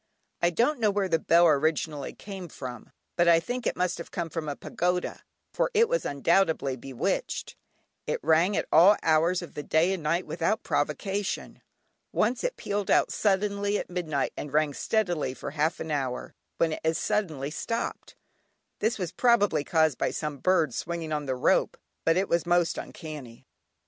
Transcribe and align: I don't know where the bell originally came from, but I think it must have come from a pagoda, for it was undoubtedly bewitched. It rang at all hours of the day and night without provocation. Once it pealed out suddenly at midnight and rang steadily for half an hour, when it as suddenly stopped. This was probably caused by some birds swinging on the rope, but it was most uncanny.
I 0.41 0.49
don't 0.49 0.79
know 0.79 0.89
where 0.89 1.07
the 1.07 1.19
bell 1.19 1.45
originally 1.45 2.11
came 2.15 2.47
from, 2.47 2.91
but 3.15 3.27
I 3.27 3.39
think 3.39 3.67
it 3.67 3.75
must 3.75 3.99
have 3.99 4.09
come 4.09 4.31
from 4.31 4.49
a 4.49 4.55
pagoda, 4.55 5.21
for 5.53 5.69
it 5.75 5.87
was 5.87 6.05
undoubtedly 6.07 6.75
bewitched. 6.75 7.55
It 8.07 8.19
rang 8.23 8.57
at 8.57 8.65
all 8.71 8.97
hours 9.03 9.43
of 9.43 9.53
the 9.53 9.61
day 9.61 9.93
and 9.93 10.01
night 10.01 10.25
without 10.25 10.63
provocation. 10.63 11.61
Once 12.11 12.43
it 12.43 12.57
pealed 12.57 12.89
out 12.89 13.11
suddenly 13.11 13.77
at 13.77 13.91
midnight 13.91 14.33
and 14.35 14.51
rang 14.51 14.73
steadily 14.73 15.35
for 15.35 15.51
half 15.51 15.79
an 15.79 15.91
hour, 15.91 16.33
when 16.57 16.71
it 16.73 16.81
as 16.83 16.97
suddenly 16.97 17.51
stopped. 17.51 18.15
This 18.79 18.97
was 18.97 19.11
probably 19.11 19.63
caused 19.63 19.99
by 19.99 20.09
some 20.09 20.39
birds 20.39 20.75
swinging 20.77 21.11
on 21.11 21.27
the 21.27 21.35
rope, 21.35 21.77
but 22.05 22.17
it 22.17 22.27
was 22.27 22.47
most 22.47 22.79
uncanny. 22.79 23.45